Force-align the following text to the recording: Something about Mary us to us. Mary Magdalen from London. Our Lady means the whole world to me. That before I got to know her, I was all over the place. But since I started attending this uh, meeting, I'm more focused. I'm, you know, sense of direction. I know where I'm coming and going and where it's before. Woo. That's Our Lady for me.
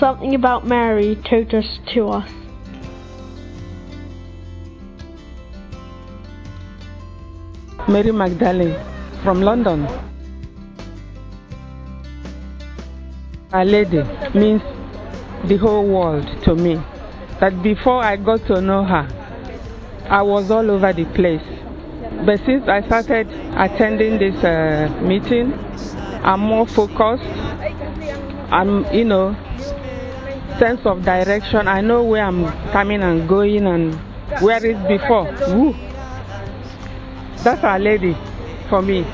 Something 0.00 0.34
about 0.34 0.66
Mary 0.66 1.14
us 1.52 1.78
to 1.92 2.08
us. 2.08 2.30
Mary 7.86 8.10
Magdalen 8.10 8.74
from 9.22 9.42
London. 9.42 9.86
Our 13.52 13.66
Lady 13.66 14.02
means 14.34 14.62
the 15.44 15.58
whole 15.58 15.86
world 15.86 16.26
to 16.44 16.54
me. 16.54 16.76
That 17.40 17.62
before 17.62 18.02
I 18.02 18.16
got 18.16 18.46
to 18.46 18.62
know 18.62 18.84
her, 18.84 19.06
I 20.08 20.22
was 20.22 20.50
all 20.50 20.70
over 20.70 20.94
the 20.94 21.04
place. 21.04 21.44
But 22.24 22.38
since 22.46 22.66
I 22.68 22.80
started 22.86 23.28
attending 23.54 24.18
this 24.18 24.42
uh, 24.42 24.98
meeting, 25.02 25.52
I'm 26.24 26.40
more 26.40 26.66
focused. 26.66 27.22
I'm, 28.50 28.90
you 28.94 29.04
know, 29.04 29.36
sense 30.60 30.84
of 30.84 31.02
direction. 31.02 31.66
I 31.66 31.80
know 31.80 32.02
where 32.04 32.22
I'm 32.22 32.44
coming 32.70 33.02
and 33.02 33.26
going 33.26 33.66
and 33.66 33.94
where 34.42 34.64
it's 34.64 34.78
before. 34.86 35.24
Woo. 35.48 35.72
That's 37.42 37.64
Our 37.64 37.78
Lady 37.78 38.14
for 38.68 38.82
me. 38.82 39.06